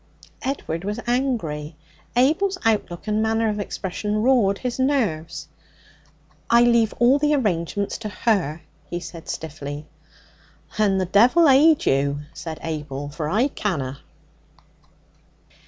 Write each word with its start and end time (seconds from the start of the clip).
Edward 0.41 0.83
was 0.83 0.99
angry. 1.05 1.75
Abel's 2.15 2.57
outlook 2.65 3.07
and 3.07 3.21
manner 3.21 3.49
of 3.49 3.59
expression 3.59 4.23
rawed 4.23 4.57
his 4.57 4.79
nerves. 4.79 5.47
'I 6.49 6.61
leave 6.63 6.93
all 6.97 7.19
the 7.19 7.35
arrangements 7.35 7.99
to 7.99 8.09
her,' 8.09 8.63
he 8.89 8.99
said 8.99 9.29
stiffly. 9.29 9.85
'Then 10.75 10.97
the 10.97 11.05
devil 11.05 11.47
aid 11.47 11.85
you,' 11.85 12.21
said 12.33 12.57
Abel, 12.63 13.09
'for 13.09 13.29
I 13.29 13.49
canna!' 13.49 13.99